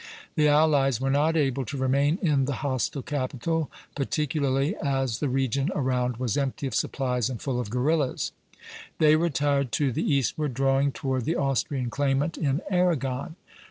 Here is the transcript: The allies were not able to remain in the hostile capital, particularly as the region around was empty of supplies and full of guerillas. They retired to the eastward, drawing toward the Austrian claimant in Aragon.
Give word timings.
The 0.33 0.47
allies 0.47 0.99
were 0.99 1.11
not 1.11 1.37
able 1.37 1.63
to 1.63 1.77
remain 1.77 2.17
in 2.23 2.45
the 2.45 2.53
hostile 2.65 3.03
capital, 3.03 3.69
particularly 3.95 4.75
as 4.77 5.19
the 5.19 5.29
region 5.29 5.69
around 5.75 6.17
was 6.17 6.37
empty 6.37 6.65
of 6.65 6.73
supplies 6.73 7.29
and 7.29 7.39
full 7.39 7.59
of 7.59 7.69
guerillas. 7.69 8.31
They 8.97 9.15
retired 9.15 9.71
to 9.73 9.91
the 9.91 10.03
eastward, 10.11 10.55
drawing 10.55 10.91
toward 10.91 11.25
the 11.25 11.35
Austrian 11.35 11.91
claimant 11.91 12.35
in 12.35 12.61
Aragon. 12.71 13.35